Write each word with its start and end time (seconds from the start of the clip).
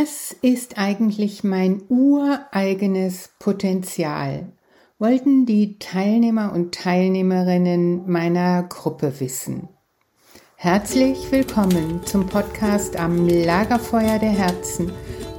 Was 0.00 0.36
ist 0.42 0.78
eigentlich 0.78 1.42
mein 1.42 1.82
ureigenes 1.88 3.30
Potenzial? 3.40 4.52
Wollten 5.00 5.44
die 5.44 5.80
Teilnehmer 5.80 6.52
und 6.52 6.72
Teilnehmerinnen 6.72 8.08
meiner 8.08 8.62
Gruppe 8.62 9.18
wissen. 9.18 9.66
Herzlich 10.54 11.32
willkommen 11.32 12.00
zum 12.04 12.26
Podcast 12.26 12.96
am 12.96 13.26
Lagerfeuer 13.26 14.20
der 14.20 14.30
Herzen, 14.30 14.92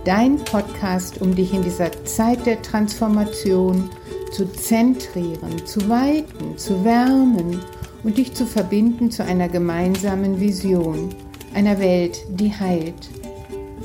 dein 0.03 0.35
Podcast, 0.43 1.21
um 1.21 1.33
dich 1.33 1.53
in 1.53 1.61
dieser 1.61 1.91
Zeit 2.03 2.45
der 2.45 2.61
Transformation 2.61 3.89
zu 4.33 4.45
zentrieren, 4.51 5.65
zu 5.65 5.87
weiten, 5.87 6.57
zu 6.57 6.83
wärmen 6.83 7.61
und 8.03 8.17
dich 8.17 8.33
zu 8.33 8.45
verbinden 8.45 9.09
zu 9.09 9.23
einer 9.23 9.47
gemeinsamen 9.47 10.37
Vision, 10.41 11.15
einer 11.53 11.79
Welt, 11.79 12.25
die 12.31 12.51
heilt 12.53 13.18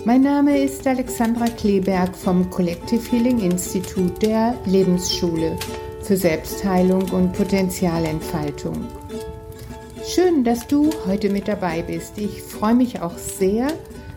mein 0.05 0.21
Name 0.21 0.63
ist 0.63 0.87
Alexandra 0.87 1.47
Kleberg 1.47 2.15
vom 2.15 2.51
Collective 2.51 3.11
Healing 3.11 3.39
Institut 3.41 4.21
der 4.21 4.55
Lebensschule 4.67 5.57
für 6.03 6.17
Selbstheilung 6.17 7.09
und 7.11 7.33
Potenzialentfaltung. 7.33 8.87
Schön, 10.07 10.45
dass 10.45 10.67
du 10.67 10.91
heute 11.07 11.31
mit 11.31 11.49
dabei 11.49 11.81
bist. 11.81 12.19
Ich 12.19 12.43
freue 12.43 12.75
mich 12.75 13.01
auch 13.01 13.17
sehr, 13.17 13.69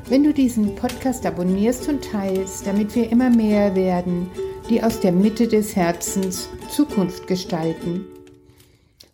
wenn 0.10 0.26
du 0.26 0.34
diesen 0.34 0.76
Podcast 0.76 1.26
abonnierst 1.26 1.88
und 1.88 2.04
teilst, 2.04 2.68
damit 2.68 2.94
wir 2.94 3.10
immer 3.10 3.30
mehr 3.30 3.74
werden, 3.74 4.30
die 4.70 4.84
aus 4.84 5.00
der 5.00 5.14
Mitte 5.14 5.48
des 5.48 5.78
Herzens 5.78 6.50
Zukunft 6.70 7.28
gestalten. 7.28 8.06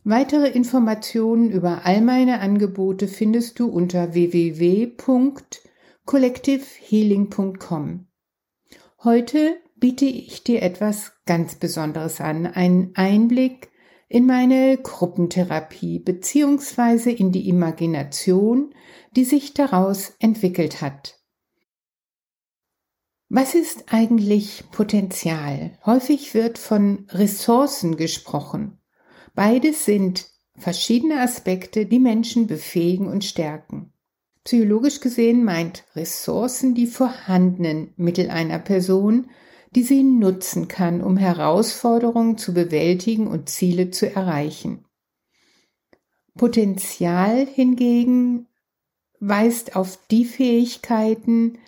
Weitere 0.05 0.49
Informationen 0.49 1.51
über 1.51 1.81
all 1.83 2.01
meine 2.01 2.39
Angebote 2.39 3.07
findest 3.07 3.59
du 3.59 3.67
unter 3.67 4.15
www 4.15 4.87
collectivehealing.com. 6.05 8.07
Heute 9.03 9.57
biete 9.75 10.05
ich 10.05 10.43
dir 10.43 10.61
etwas 10.61 11.13
ganz 11.25 11.55
Besonderes 11.55 12.21
an, 12.21 12.47
einen 12.47 12.95
Einblick 12.95 13.69
in 14.07 14.25
meine 14.25 14.77
Gruppentherapie 14.77 15.99
beziehungsweise 15.99 17.11
in 17.11 17.31
die 17.31 17.49
Imagination, 17.49 18.73
die 19.15 19.25
sich 19.25 19.53
daraus 19.53 20.13
entwickelt 20.19 20.81
hat. 20.81 21.19
Was 23.27 23.55
ist 23.55 23.91
eigentlich 23.91 24.65
Potenzial? 24.71 25.79
Häufig 25.83 26.35
wird 26.35 26.59
von 26.59 27.07
Ressourcen 27.09 27.97
gesprochen. 27.97 28.79
Beides 29.33 29.85
sind 29.85 30.29
verschiedene 30.55 31.19
Aspekte, 31.19 31.87
die 31.87 31.99
Menschen 31.99 32.45
befähigen 32.45 33.07
und 33.07 33.23
stärken. 33.23 33.82
Psychologisch 34.43 34.99
gesehen 34.99 35.43
meint 35.43 35.85
Ressourcen 35.95 36.75
die 36.75 36.87
vorhandenen 36.87 37.93
Mittel 37.95 38.29
einer 38.29 38.59
Person, 38.59 39.29
die 39.75 39.83
sie 39.83 40.03
nutzen 40.03 40.67
kann, 40.67 41.01
um 41.01 41.17
Herausforderungen 41.17 42.37
zu 42.37 42.53
bewältigen 42.53 43.27
und 43.27 43.49
Ziele 43.49 43.89
zu 43.89 44.13
erreichen. 44.13 44.85
Potenzial 46.35 47.45
hingegen 47.45 48.47
weist 49.19 49.75
auf 49.75 49.99
die 50.11 50.25
Fähigkeiten, 50.25 51.59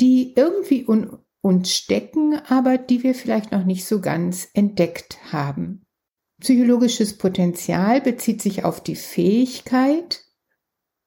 die 0.00 0.34
irgendwie 0.36 0.80
in 0.80 1.10
uns 1.40 1.74
stecken, 1.74 2.34
aber 2.48 2.76
die 2.76 3.02
wir 3.02 3.14
vielleicht 3.14 3.52
noch 3.52 3.64
nicht 3.64 3.86
so 3.86 4.00
ganz 4.00 4.48
entdeckt 4.52 5.18
haben. 5.32 5.86
Psychologisches 6.40 7.16
Potenzial 7.16 8.00
bezieht 8.00 8.42
sich 8.42 8.64
auf 8.64 8.82
die 8.82 8.96
Fähigkeit, 8.96 10.24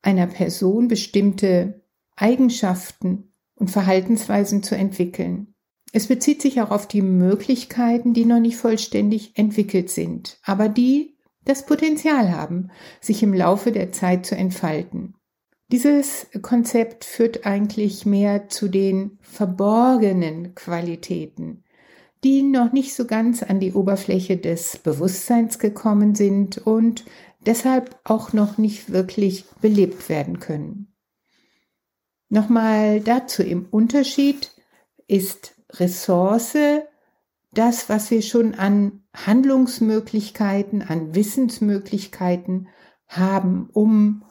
einer 0.04 0.28
Person 0.28 0.88
bestimmte 0.88 1.82
Eigenschaften 2.16 3.34
und 3.56 3.72
Verhaltensweisen 3.72 4.62
zu 4.62 4.76
entwickeln. 4.76 5.56
Es 5.92 6.08
bezieht 6.08 6.42
sich 6.42 6.62
auch 6.62 6.72
auf 6.72 6.88
die 6.88 7.02
Möglichkeiten, 7.02 8.14
die 8.14 8.26
noch 8.26 8.40
nicht 8.40 8.58
vollständig 8.58 9.38
entwickelt 9.38 9.90
sind, 9.90 10.40
aber 10.44 10.70
die 10.70 11.18
das 11.46 11.66
Potenzial 11.66 12.32
haben, 12.32 12.70
sich 13.02 13.22
im 13.24 13.34
Laufe 13.34 13.72
der 13.72 13.92
Zeit 13.92 14.26
zu 14.26 14.36
entfalten. 14.36 15.16
Dieses 15.72 16.28
Konzept 16.42 17.06
führt 17.06 17.46
eigentlich 17.46 18.06
mehr 18.06 18.48
zu 18.50 18.68
den 18.68 19.18
verborgenen 19.22 20.56
Qualitäten, 20.56 21.64
die 22.24 22.44
noch 22.44 22.72
nicht 22.72 22.94
so 22.94 23.06
ganz 23.06 23.44
an 23.44 23.60
die 23.60 23.74
Oberfläche 23.74 24.38
des 24.38 24.78
Bewusstseins 24.78 25.60
gekommen 25.60 26.16
sind 26.16 26.60
und 26.60 27.06
deshalb 27.46 28.00
auch 28.04 28.34
noch 28.34 28.58
nicht 28.58 28.92
wirklich 28.92 29.46
belebt 29.62 30.10
werden 30.10 30.40
können. 30.40 30.94
Nochmal 32.30 33.00
dazu 33.00 33.44
im 33.44 33.68
Unterschied 33.70 34.52
ist 35.08 35.56
Ressource 35.72 36.58
das, 37.54 37.90
was 37.90 38.10
wir 38.10 38.22
schon 38.22 38.56
an 38.56 39.04
Handlungsmöglichkeiten, 39.14 40.82
an 40.82 41.14
Wissensmöglichkeiten 41.14 42.68
haben, 43.08 43.70
um 43.72 44.24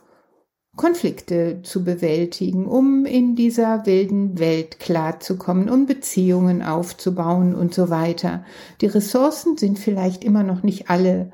Konflikte 0.74 1.60
zu 1.62 1.84
bewältigen, 1.84 2.66
um 2.66 3.04
in 3.04 3.36
dieser 3.36 3.84
wilden 3.84 4.38
Welt 4.38 4.80
klarzukommen, 4.80 5.68
um 5.68 5.86
Beziehungen 5.86 6.62
aufzubauen 6.62 7.54
und 7.54 7.74
so 7.74 7.90
weiter. 7.90 8.44
Die 8.80 8.86
Ressourcen 8.86 9.56
sind 9.58 9.78
vielleicht 9.78 10.24
immer 10.24 10.42
noch 10.42 10.62
nicht 10.62 10.88
alle 10.88 11.32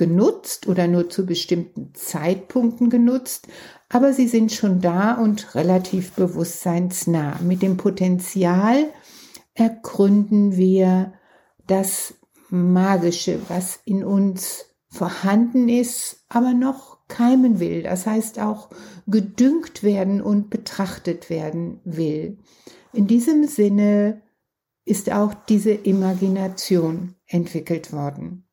genutzt 0.00 0.66
oder 0.66 0.88
nur 0.88 1.10
zu 1.10 1.26
bestimmten 1.26 1.92
Zeitpunkten 1.92 2.88
genutzt, 2.88 3.48
aber 3.90 4.14
sie 4.14 4.28
sind 4.28 4.50
schon 4.50 4.80
da 4.80 5.12
und 5.12 5.54
relativ 5.54 6.12
bewusstseinsnah. 6.12 7.38
Mit 7.42 7.60
dem 7.60 7.76
Potenzial 7.76 8.86
ergründen 9.52 10.56
wir 10.56 11.12
das 11.66 12.14
Magische, 12.48 13.40
was 13.48 13.80
in 13.84 14.02
uns 14.02 14.64
vorhanden 14.88 15.68
ist, 15.68 16.24
aber 16.30 16.54
noch 16.54 17.06
keimen 17.06 17.60
will. 17.60 17.82
Das 17.82 18.06
heißt 18.06 18.40
auch 18.40 18.70
gedüngt 19.06 19.82
werden 19.82 20.22
und 20.22 20.48
betrachtet 20.48 21.28
werden 21.28 21.80
will. 21.84 22.38
In 22.94 23.06
diesem 23.06 23.46
Sinne 23.46 24.22
ist 24.86 25.12
auch 25.12 25.34
diese 25.34 25.72
Imagination 25.72 27.16
entwickelt 27.26 27.92
worden. 27.92 28.46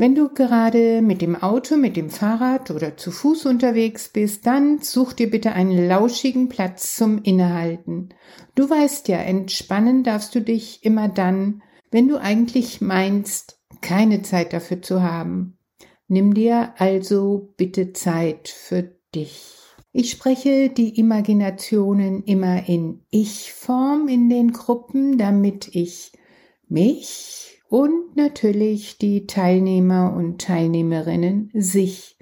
Wenn 0.00 0.14
du 0.14 0.30
gerade 0.30 1.02
mit 1.02 1.20
dem 1.20 1.36
Auto, 1.36 1.76
mit 1.76 1.94
dem 1.94 2.08
Fahrrad 2.08 2.70
oder 2.70 2.96
zu 2.96 3.10
Fuß 3.10 3.44
unterwegs 3.44 4.08
bist, 4.08 4.46
dann 4.46 4.78
such 4.80 5.12
dir 5.12 5.30
bitte 5.30 5.52
einen 5.52 5.88
lauschigen 5.88 6.48
Platz 6.48 6.96
zum 6.96 7.22
Innehalten. 7.22 8.08
Du 8.54 8.70
weißt 8.70 9.08
ja, 9.08 9.18
entspannen 9.18 10.02
darfst 10.02 10.34
du 10.34 10.40
dich 10.40 10.86
immer 10.86 11.10
dann, 11.10 11.60
wenn 11.90 12.08
du 12.08 12.18
eigentlich 12.18 12.80
meinst, 12.80 13.60
keine 13.82 14.22
Zeit 14.22 14.54
dafür 14.54 14.80
zu 14.80 15.02
haben. 15.02 15.58
Nimm 16.08 16.32
dir 16.32 16.72
also 16.78 17.52
bitte 17.58 17.92
Zeit 17.92 18.48
für 18.48 18.94
dich. 19.14 19.54
Ich 19.92 20.10
spreche 20.10 20.70
die 20.70 20.98
Imaginationen 20.98 22.24
immer 22.24 22.66
in 22.66 23.02
Ich-Form 23.10 24.08
in 24.08 24.30
den 24.30 24.52
Gruppen, 24.52 25.18
damit 25.18 25.74
ich 25.74 26.12
mich 26.68 27.59
und 27.70 28.16
natürlich 28.16 28.98
die 28.98 29.28
Teilnehmer 29.28 30.12
und 30.12 30.40
Teilnehmerinnen 30.40 31.50
sich 31.54 32.18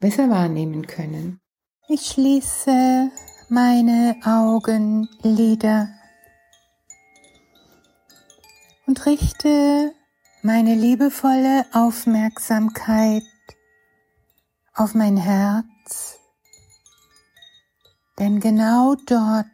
besser 0.00 0.28
wahrnehmen 0.28 0.86
können. 0.88 1.40
Ich 1.88 2.06
schließe 2.06 3.10
meine 3.48 4.16
Augenlider 4.24 5.88
und 8.86 9.06
richte 9.06 9.94
meine 10.42 10.74
liebevolle 10.74 11.66
Aufmerksamkeit 11.72 13.22
auf 14.74 14.94
mein 14.94 15.16
Herz, 15.16 16.18
denn 18.18 18.40
genau 18.40 18.96
dort 19.06 19.46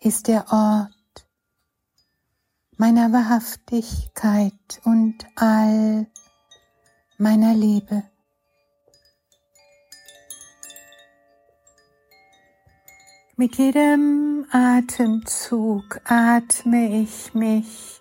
ist 0.00 0.28
der 0.28 0.46
Ort, 0.50 0.95
meiner 3.06 3.12
Wahrhaftigkeit 3.12 4.80
und 4.84 5.26
all 5.36 6.06
meiner 7.18 7.54
Liebe. 7.54 8.02
Mit 13.36 13.56
jedem 13.58 14.46
Atemzug 14.50 16.00
atme 16.04 17.02
ich 17.02 17.34
mich 17.34 18.00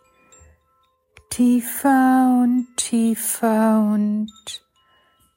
tiefer 1.30 2.42
und 2.44 2.68
tiefer 2.78 3.80
und 3.82 4.32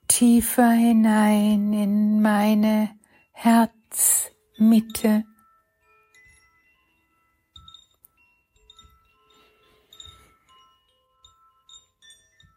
tiefer 0.06 0.70
hinein 0.70 1.72
in 1.72 2.22
meine 2.22 2.90
Herzmitte. 3.32 5.24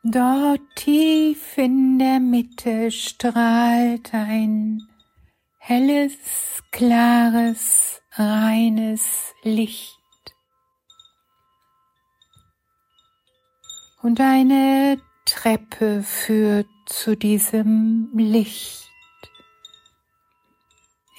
Dort 0.03 0.62
tief 0.75 1.59
in 1.59 2.00
der 2.00 2.19
Mitte 2.19 2.89
strahlt 2.89 4.15
ein 4.15 4.81
helles, 5.59 6.63
klares 6.71 8.01
reines 8.13 9.36
Licht. 9.44 10.00
Und 14.01 14.19
eine 14.19 15.00
Treppe 15.25 16.01
führt 16.01 16.68
zu 16.88 17.15
diesem 17.15 18.09
Licht 18.15 18.89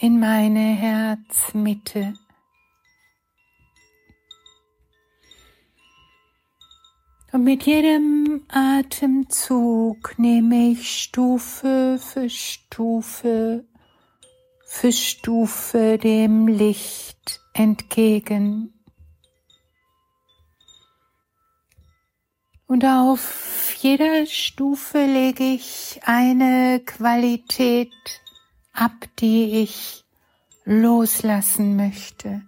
in 0.01 0.19
meine 0.19 0.59
Herzmitte. 0.75 2.15
Und 7.33 7.45
mit 7.45 7.65
jedem 7.65 8.43
Atemzug 8.49 10.19
nehme 10.19 10.73
ich 10.73 11.03
Stufe 11.03 11.99
für 11.99 12.29
Stufe 12.29 13.65
für 14.73 14.91
Stufe 14.91 15.99
dem 15.99 16.49
Licht 16.49 17.41
entgegen. 17.53 18.73
Und 22.67 22.87
auf 22.87 23.75
jeder 23.81 24.25
Stufe 24.25 25.05
lege 25.05 25.45
ich 25.45 26.01
eine 26.05 26.81
Qualität 26.81 27.93
ab, 28.73 28.93
die 29.19 29.63
ich 29.63 30.05
loslassen 30.65 31.77
möchte. 31.77 32.43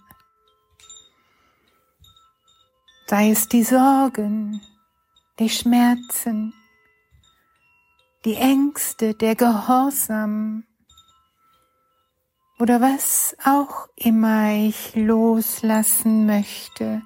Sei 3.07 3.31
es 3.31 3.49
die 3.49 3.65
Sorgen, 3.65 4.63
die 5.39 5.49
Schmerzen, 5.49 6.55
die 8.25 8.37
Ängste, 8.37 9.15
der 9.15 9.35
Gehorsam 9.35 10.65
oder 12.61 12.81
was 12.81 13.37
auch 13.45 13.89
immer 13.97 14.55
ich 14.55 14.95
loslassen 14.95 16.27
möchte. 16.27 17.03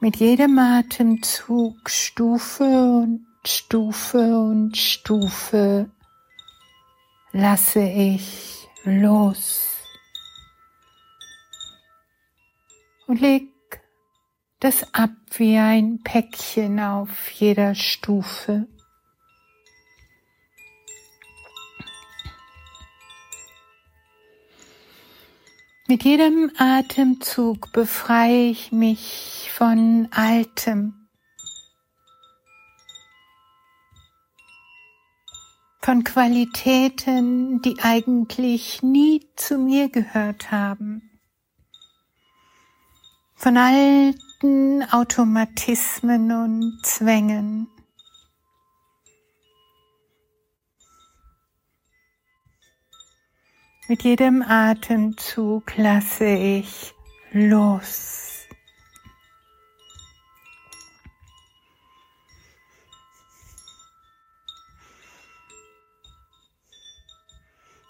Mit 0.00 0.16
jedem 0.16 0.58
Atemzug 0.58 1.88
Stufe 1.88 2.64
und 2.64 3.26
Stufe 3.46 4.38
und 4.38 4.76
Stufe 4.76 5.90
lasse 7.32 7.80
ich 7.80 8.68
los 8.84 9.76
und 13.06 13.20
leg 13.20 13.55
das 14.60 14.94
ab 14.94 15.10
wie 15.36 15.58
ein 15.58 16.02
Päckchen 16.02 16.80
auf 16.80 17.30
jeder 17.30 17.74
Stufe. 17.74 18.66
Mit 25.88 26.02
jedem 26.02 26.50
Atemzug 26.56 27.70
befreie 27.72 28.50
ich 28.50 28.72
mich 28.72 29.50
von 29.54 30.08
Altem, 30.10 31.06
von 35.80 36.02
Qualitäten, 36.02 37.62
die 37.62 37.76
eigentlich 37.80 38.82
nie 38.82 39.28
zu 39.36 39.58
mir 39.58 39.88
gehört 39.88 40.50
haben, 40.50 41.20
von 43.36 43.56
alten 44.36 44.82
Automatismen 44.90 46.30
und 46.30 46.80
Zwängen. 46.84 47.68
Mit 53.88 54.02
jedem 54.02 54.42
Atemzug 54.42 55.76
lasse 55.76 56.26
ich 56.26 56.92
los. 57.32 58.32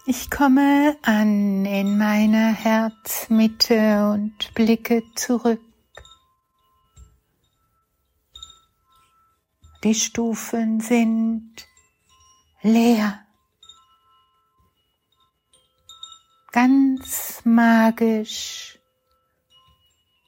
Ich 0.08 0.30
komme 0.30 0.96
an 1.02 1.64
in 1.64 1.98
meiner 1.98 2.52
Herzmitte 2.52 4.10
und 4.12 4.54
blicke 4.54 5.02
zurück. 5.16 5.60
Die 9.86 9.94
Stufen 9.94 10.80
sind 10.80 11.68
leer. 12.60 13.24
ganz 16.56 17.42
magisch 17.44 18.78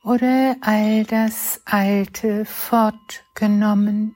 oder 0.05 0.57
all 0.61 1.03
das 1.05 1.63
Alte 1.65 2.45
fortgenommen. 2.45 4.15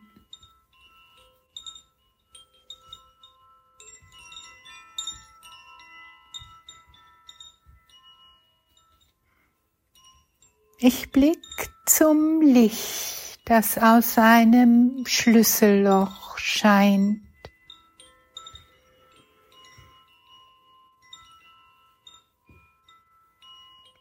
Ich 10.79 11.11
blick 11.11 11.39
zum 11.87 12.43
Licht, 12.43 13.32
das 13.53 13.77
aus 13.77 14.17
einem 14.17 15.05
Schlüsselloch 15.07 16.39
scheint. 16.39 17.21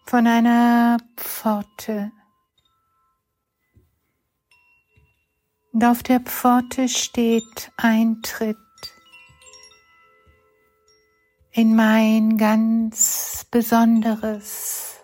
von 0.05 0.27
einer 0.27 0.97
Pforte. 1.15 2.11
Und 5.71 5.85
auf 5.85 6.03
der 6.03 6.19
Pforte 6.19 6.89
steht 6.89 7.71
Eintritt 7.77 8.57
in 11.51 11.75
mein 11.77 12.37
ganz 12.37 13.47
besonderes 13.49 14.97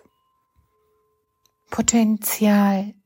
Potenzial. 1.70 2.97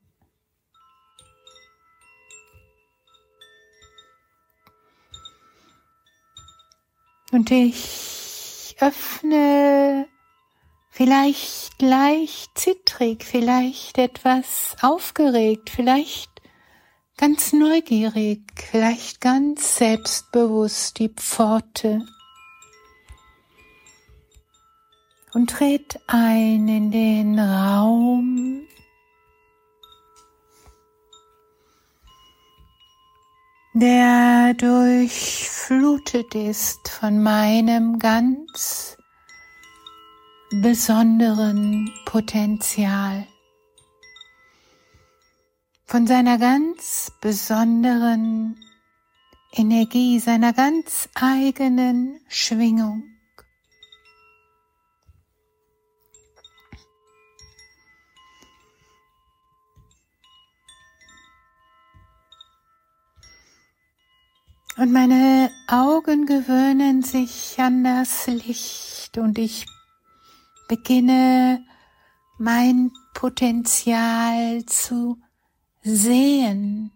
Und 7.33 7.49
ich 7.49 8.75
öffne 8.79 10.07
vielleicht 10.91 11.81
leicht 11.81 12.51
zittrig, 12.53 13.25
vielleicht 13.25 13.97
etwas 13.97 14.75
aufgeregt, 14.83 15.71
vielleicht 15.71 16.29
ganz 17.17 17.51
neugierig, 17.51 18.41
vielleicht 18.69 19.19
ganz 19.19 19.77
selbstbewusst 19.77 20.99
die 20.99 21.09
Pforte. 21.09 22.05
Und 25.33 25.49
tritt 25.49 25.99
ein 26.05 26.67
in 26.67 26.91
den 26.91 27.39
Raum, 27.39 28.67
der 33.73 34.53
durchflutet 34.53 36.35
ist 36.35 36.87
von 36.89 37.23
meinem 37.23 37.97
ganz 37.97 38.95
besonderen 40.61 41.91
Potenzial, 42.05 43.25
von 45.85 46.05
seiner 46.05 46.37
ganz 46.37 47.11
besonderen 47.19 48.57
Energie, 49.51 50.19
seiner 50.19 50.53
ganz 50.53 51.09
eigenen 51.15 52.19
Schwingung. 52.27 53.12
Und 64.75 64.91
meine 64.91 65.51
Augen 65.67 66.25
gewöhnen 66.25 67.03
sich 67.03 67.59
an 67.59 67.83
das 67.83 68.25
Licht 68.25 69.19
und 69.19 69.37
ich 69.37 69.67
beginne 70.67 71.63
mein 72.39 72.91
Potenzial 73.13 74.65
zu 74.65 75.21
sehen. 75.83 76.91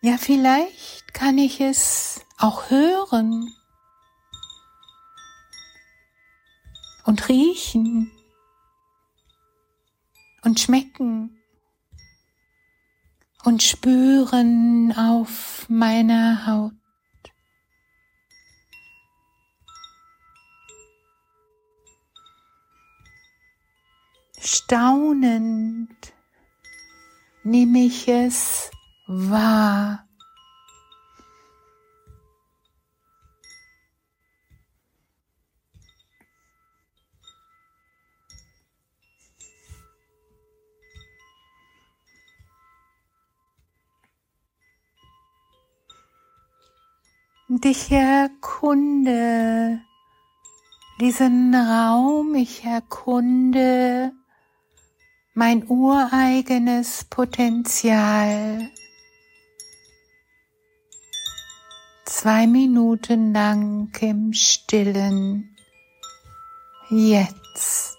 Ja, 0.00 0.16
vielleicht 0.16 1.12
kann 1.12 1.36
ich 1.36 1.60
es 1.60 2.24
auch 2.38 2.70
hören 2.70 3.52
und 7.04 7.28
riechen 7.28 8.15
und 10.46 10.60
schmecken 10.60 11.36
und 13.42 13.64
spüren 13.64 14.94
auf 14.96 15.66
meiner 15.68 16.46
Haut. 16.46 16.72
Staunend 24.38 26.14
nehme 27.42 27.80
ich 27.80 28.06
es 28.06 28.70
wahr. 29.08 30.05
Und 47.66 47.72
ich 47.72 47.90
erkunde 47.90 49.80
diesen 51.00 51.52
Raum, 51.52 52.36
ich 52.36 52.62
erkunde 52.62 54.12
mein 55.34 55.68
ureigenes 55.68 57.06
Potenzial. 57.10 58.70
Zwei 62.04 62.46
Minuten 62.46 63.32
lang 63.32 63.90
im 64.00 64.32
Stillen. 64.32 65.56
Jetzt. 66.88 67.95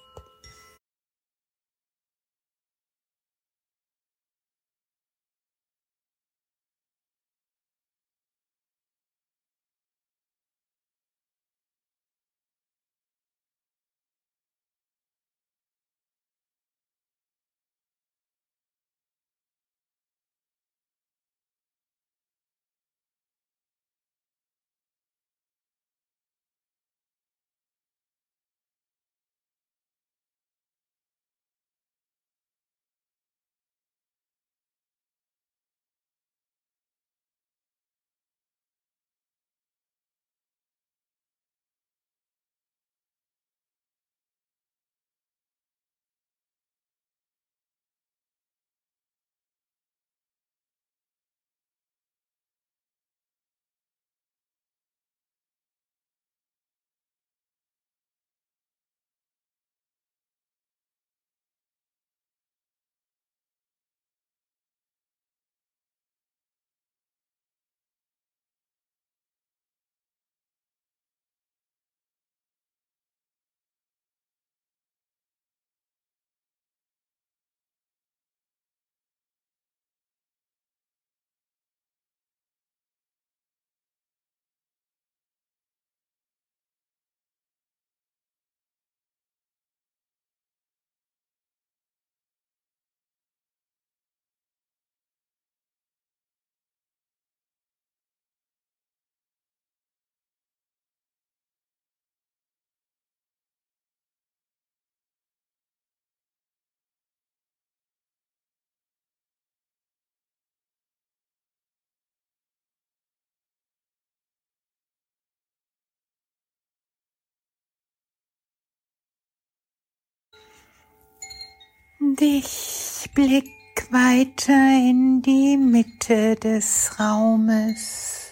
Und 122.07 122.21
ich 122.21 123.09
blick 123.13 123.51
weiter 123.91 124.53
in 124.53 125.21
die 125.21 125.57
Mitte 125.57 126.37
des 126.37 126.97
Raumes. 126.97 128.31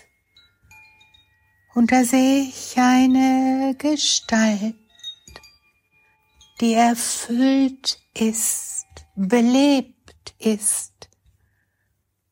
Und 1.73 1.91
da 1.91 2.05
sehe 2.05 2.43
ich 2.43 2.77
eine 2.77 3.75
Gestalt, 3.77 4.77
die 6.61 6.73
erfüllt 6.73 7.99
ist, 8.13 8.87
belebt 9.17 10.33
ist 10.39 11.09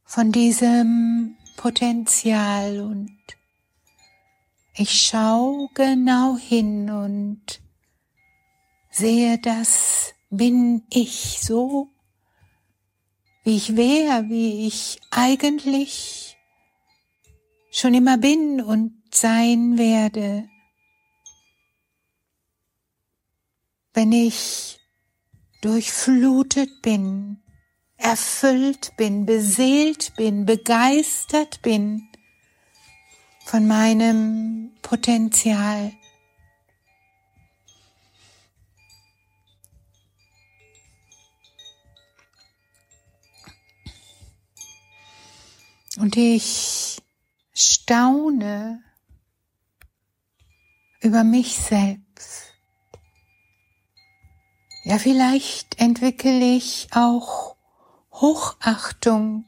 von 0.06 0.32
diesem 0.32 1.36
Potenzial 1.58 2.80
und 2.80 3.20
ich 4.76 5.08
schaue 5.08 5.68
genau 5.74 6.38
hin 6.38 6.90
und 6.90 7.62
sehe 8.92 9.38
das 9.40 10.14
bin 10.38 10.84
ich 10.90 11.40
so, 11.42 11.90
wie 13.44 13.56
ich 13.56 13.76
wäre, 13.76 14.30
wie 14.30 14.68
ich 14.68 15.00
eigentlich 15.12 16.38
schon 17.72 17.94
immer 17.94 18.18
bin 18.18 18.62
und 18.62 18.94
sein 19.14 19.78
werde. 19.78 20.50
Wenn 23.94 24.12
ich 24.12 24.80
durchflutet 25.62 26.82
bin, 26.82 27.44
erfüllt 27.98 28.94
bin, 28.98 29.28
beseelt 29.28 30.16
bin, 30.16 30.48
begeistert 30.48 31.62
bin 31.62 32.10
von 33.46 33.68
meinem 33.68 34.72
Potenzial. 34.82 35.94
Und 45.98 46.18
ich 46.18 47.02
staune 47.54 48.84
über 51.02 51.24
mich 51.24 51.58
selbst. 51.58 52.54
Ja, 54.86 54.98
vielleicht 54.98 55.80
entwickle 55.80 56.56
ich 56.56 56.88
auch 56.92 57.56
Hochachtung 58.12 59.46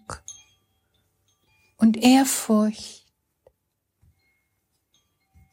und 1.78 1.98
Ehrfurcht 1.98 3.06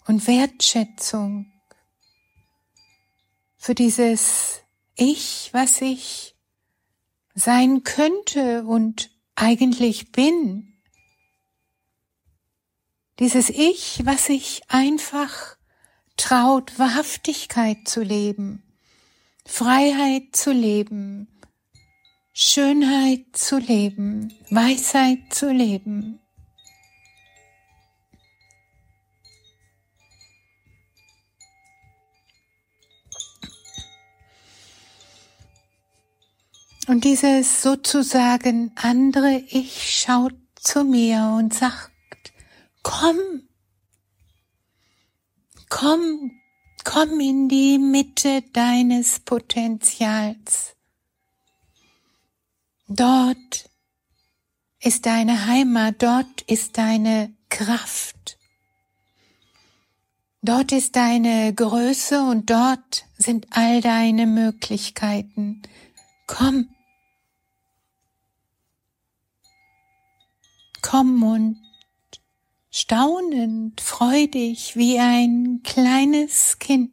und 0.06 0.26
Wertschätzung 0.26 1.50
für 3.56 3.74
dieses 3.74 4.60
Ich, 4.94 5.50
was 5.52 5.80
ich 5.80 6.36
sein 7.34 7.82
könnte 7.82 8.64
und 8.64 9.10
eigentlich 9.36 10.12
bin 10.12 10.71
dieses 13.22 13.50
Ich, 13.50 14.00
was 14.04 14.26
sich 14.26 14.62
einfach 14.66 15.56
traut, 16.16 16.76
Wahrhaftigkeit 16.76 17.86
zu 17.86 18.02
leben, 18.02 18.64
Freiheit 19.46 20.34
zu 20.34 20.50
leben, 20.50 21.28
Schönheit 22.32 23.26
zu 23.32 23.58
leben, 23.58 24.34
Weisheit 24.50 25.32
zu 25.32 25.52
leben. 25.52 26.18
Und 36.88 37.04
dieses 37.04 37.62
sozusagen 37.62 38.72
andere 38.74 39.44
Ich 39.46 39.96
schaut 39.96 40.34
zu 40.56 40.82
mir 40.82 41.36
und 41.38 41.54
sagt, 41.54 41.91
komm, 42.82 43.48
komm, 45.68 46.30
komm 46.84 47.20
in 47.20 47.48
die 47.48 47.78
Mitte 47.78 48.42
deines 48.52 49.20
Potenzials. 49.20 50.76
Dort 52.88 53.70
ist 54.80 55.06
deine 55.06 55.46
Heimat, 55.46 56.02
dort 56.02 56.42
ist 56.42 56.76
deine 56.76 57.34
Kraft. 57.48 58.38
Dort 60.42 60.72
ist 60.72 60.96
deine 60.96 61.54
Größe 61.54 62.20
und 62.20 62.50
dort 62.50 63.04
sind 63.16 63.46
all 63.50 63.80
deine 63.80 64.26
Möglichkeiten. 64.26 65.62
Komm. 66.26 66.74
Komm 70.82 71.22
und 71.22 71.71
staunend, 72.72 73.82
freudig 73.82 74.76
wie 74.76 74.98
ein 74.98 75.60
kleines 75.62 76.58
Kind. 76.58 76.90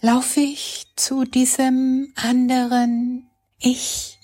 Lauf 0.00 0.36
ich 0.36 0.86
zu 0.96 1.24
diesem 1.24 2.12
anderen 2.16 3.30
Ich, 3.58 4.18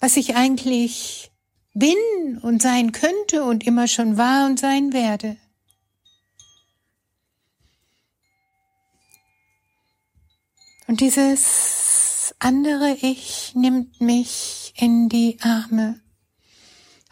was 0.00 0.16
ich 0.16 0.34
eigentlich 0.36 1.30
bin 1.74 2.38
und 2.42 2.62
sein 2.62 2.92
könnte 2.92 3.44
und 3.44 3.66
immer 3.66 3.88
schon 3.88 4.16
war 4.16 4.46
und 4.46 4.58
sein 4.58 4.92
werde. 4.92 5.36
Und 10.86 11.00
dieses 11.00 12.34
andere 12.38 12.96
Ich 13.00 13.54
nimmt 13.54 14.00
mich 14.00 14.72
in 14.76 15.08
die 15.08 15.38
Arme 15.42 16.03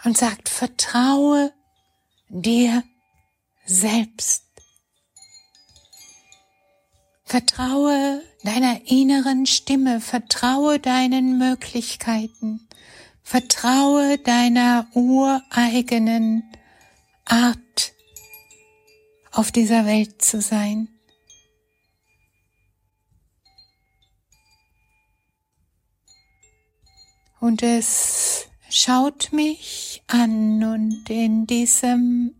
und 0.04 0.16
sagt, 0.16 0.48
vertraue 0.48 1.52
dir 2.28 2.82
selbst. 3.64 4.44
Vertraue 7.24 8.22
deiner 8.42 8.80
inneren 8.90 9.46
Stimme, 9.46 10.00
vertraue 10.00 10.78
deinen 10.78 11.38
Möglichkeiten, 11.38 12.68
vertraue 13.22 14.18
deiner 14.18 14.86
ureigenen 14.94 16.42
Art, 17.24 17.92
auf 19.30 19.50
dieser 19.50 19.86
Welt 19.86 20.20
zu 20.20 20.42
sein. 20.42 20.88
Und 27.40 27.62
es 27.62 28.21
schaut 28.74 29.32
mich 29.34 30.02
an 30.06 30.64
und 30.64 31.10
in 31.10 31.46
diesem 31.46 32.34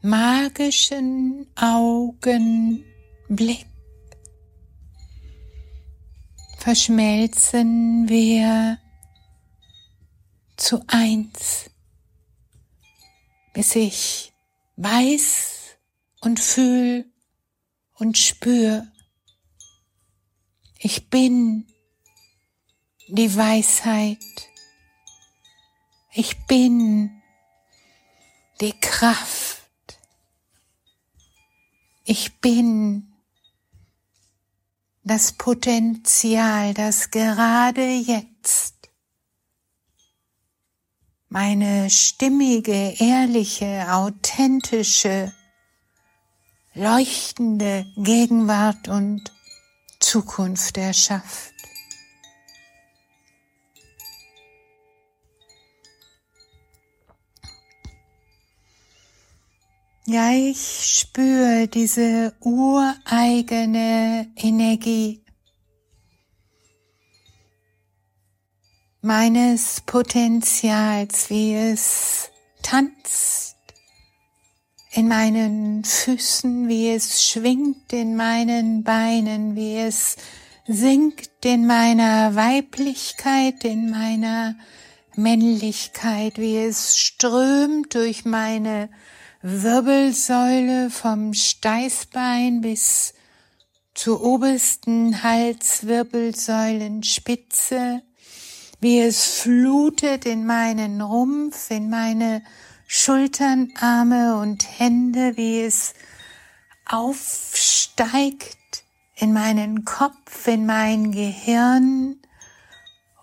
magischen 0.00 1.44
Augenblick 1.56 2.86
verschmelzen 6.58 8.08
wir 8.08 8.78
zu 10.56 10.84
eins, 10.86 11.68
bis 13.54 13.74
ich 13.74 14.32
weiß 14.76 15.78
und 16.20 16.38
fühl 16.38 17.10
und 17.94 18.16
spür, 18.16 18.86
ich 20.78 21.10
bin 21.10 21.66
die 23.08 23.34
Weisheit 23.34 24.18
ich 26.18 26.46
bin 26.46 27.22
die 28.60 28.72
Kraft. 28.80 30.00
Ich 32.04 32.40
bin 32.40 33.14
das 35.04 35.30
Potenzial, 35.34 36.74
das 36.74 37.12
gerade 37.12 37.88
jetzt 37.98 38.74
meine 41.28 41.88
stimmige, 41.88 42.96
ehrliche, 42.98 43.86
authentische, 43.92 45.32
leuchtende 46.74 47.86
Gegenwart 47.96 48.88
und 48.88 49.32
Zukunft 50.00 50.78
erschafft. 50.78 51.57
Ja, 60.10 60.30
ich 60.30 60.86
spüre 60.86 61.68
diese 61.68 62.32
ureigene 62.40 64.26
Energie. 64.36 65.22
Meines 69.02 69.82
Potenzials, 69.82 71.28
wie 71.28 71.54
es 71.54 72.30
tanzt 72.62 73.58
in 74.92 75.08
meinen 75.08 75.84
Füßen, 75.84 76.68
wie 76.68 76.88
es 76.88 77.22
schwingt 77.22 77.92
in 77.92 78.16
meinen 78.16 78.84
Beinen, 78.84 79.56
wie 79.56 79.76
es 79.76 80.16
singt 80.66 81.44
in 81.44 81.66
meiner 81.66 82.34
Weiblichkeit, 82.34 83.62
in 83.62 83.90
meiner 83.90 84.56
Männlichkeit, 85.16 86.38
wie 86.38 86.56
es 86.56 86.96
strömt 86.96 87.94
durch 87.94 88.24
meine 88.24 88.88
Wirbelsäule 89.40 90.90
vom 90.90 91.32
Steißbein 91.32 92.60
bis 92.60 93.14
zur 93.94 94.24
obersten 94.24 95.22
Halswirbelsäulenspitze, 95.22 98.02
wie 98.80 98.98
es 98.98 99.40
flutet 99.40 100.26
in 100.26 100.44
meinen 100.44 101.00
Rumpf, 101.00 101.70
in 101.70 101.88
meine 101.88 102.42
Schultern, 102.88 103.72
Arme 103.78 104.40
und 104.40 104.80
Hände, 104.80 105.36
wie 105.36 105.60
es 105.60 105.94
aufsteigt 106.84 108.56
in 109.14 109.32
meinen 109.32 109.84
Kopf, 109.84 110.48
in 110.48 110.66
mein 110.66 111.12
Gehirn 111.12 112.16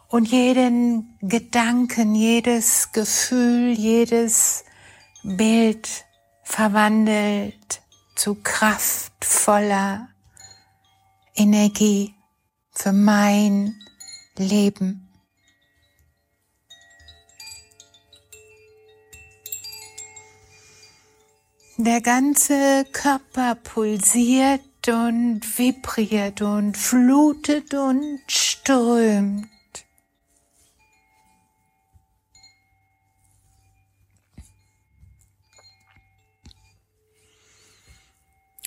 und 0.08 0.30
jeden 0.30 1.18
Gedanken, 1.22 2.16
jedes 2.16 2.94
Gefühl, 2.94 3.74
jedes 3.74 4.64
Bild 5.24 6.05
verwandelt 6.46 7.82
zu 8.16 8.36
kraftvoller 8.36 10.08
Energie 11.36 12.16
für 12.72 12.94
mein 12.94 13.76
Leben. 14.38 15.02
Der 21.78 22.00
ganze 22.00 22.86
Körper 22.94 23.56
pulsiert 23.56 24.88
und 24.88 25.42
vibriert 25.58 26.42
und 26.42 26.78
flutet 26.78 27.74
und 27.74 28.22
strömt. 28.28 29.50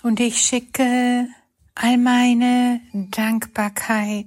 Und 0.09 0.21
ich 0.21 0.41
schicke 0.41 1.29
all 1.75 1.99
meine 1.99 2.81
Dankbarkeit 2.95 4.25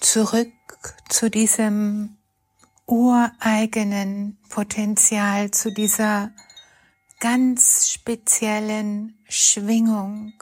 zurück 0.00 0.48
zu 1.10 1.28
diesem 1.28 2.16
ureigenen 2.86 4.38
Potenzial, 4.48 5.50
zu 5.50 5.70
dieser 5.70 6.32
ganz 7.20 7.90
speziellen 7.90 9.18
Schwingung, 9.28 10.32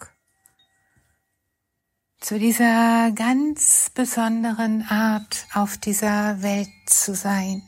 zu 2.20 2.38
dieser 2.38 3.10
ganz 3.10 3.90
besonderen 3.92 4.86
Art 4.88 5.48
auf 5.54 5.76
dieser 5.76 6.40
Welt 6.40 6.70
zu 6.86 7.16
sein, 7.16 7.62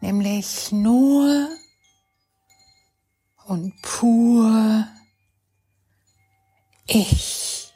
nämlich 0.00 0.72
nur 0.72 1.48
und 3.48 3.80
pur 3.80 4.86
ich. 6.86 7.72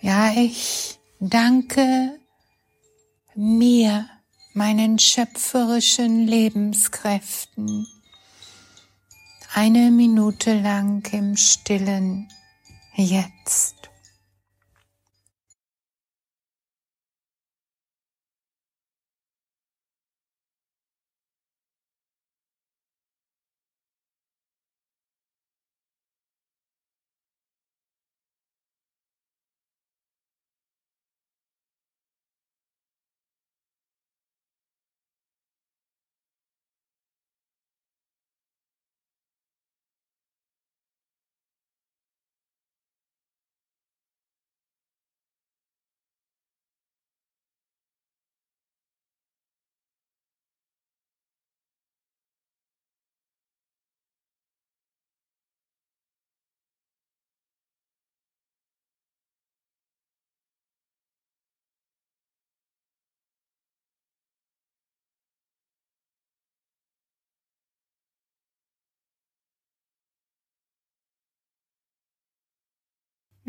Ja, 0.00 0.32
ich 0.32 0.98
danke 1.18 2.18
mir, 3.34 4.08
meinen 4.54 4.98
schöpferischen 4.98 6.26
Lebenskräften, 6.26 7.86
eine 9.52 9.90
Minute 9.90 10.60
lang 10.60 11.06
im 11.12 11.36
stillen 11.36 12.28
Jetzt. 12.94 13.79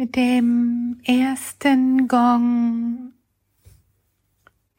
Mit 0.01 0.15
dem 0.15 0.99
ersten 1.03 2.07
Gong 2.07 3.13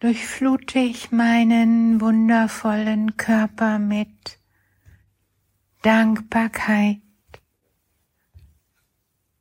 durchflute 0.00 0.80
ich 0.80 1.12
meinen 1.12 2.00
wundervollen 2.00 3.16
Körper 3.16 3.78
mit 3.78 4.40
Dankbarkeit. 5.82 6.98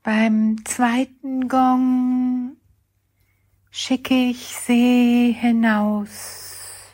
Beim 0.03 0.63
zweiten 0.65 1.47
Gong 1.47 2.57
schicke 3.71 4.29
ich 4.29 4.55
sie 4.55 5.35
hinaus. 5.35 6.93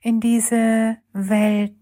In 0.00 0.20
diese 0.20 0.98
Welt 1.14 1.81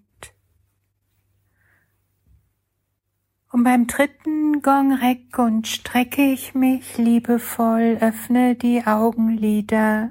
Und 3.52 3.64
beim 3.64 3.88
dritten 3.88 4.62
Gong 4.62 4.92
reck 4.92 5.36
und 5.38 5.66
strecke 5.66 6.22
ich 6.22 6.54
mich 6.54 6.98
liebevoll, 6.98 7.98
öffne 8.00 8.54
die 8.54 8.86
Augenlider 8.86 10.10